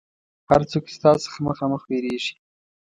[0.49, 2.33] هر څوک چې ستا څخه مخامخ وېرېږي.